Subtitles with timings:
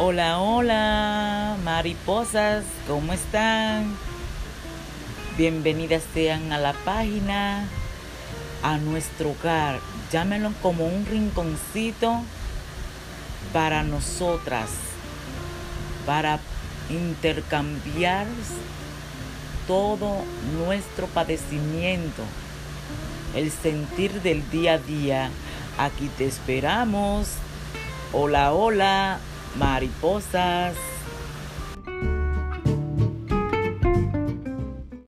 [0.00, 3.96] Hola, hola, mariposas, ¿cómo están?
[5.36, 7.66] Bienvenidas sean a la página,
[8.62, 9.80] a nuestro hogar.
[10.12, 12.22] Llámenlo como un rinconcito
[13.52, 14.70] para nosotras,
[16.06, 16.38] para
[16.90, 18.28] intercambiar
[19.66, 20.22] todo
[20.64, 22.22] nuestro padecimiento,
[23.34, 25.30] el sentir del día a día.
[25.76, 27.30] Aquí te esperamos.
[28.12, 29.18] Hola, hola
[29.58, 30.76] mariposas,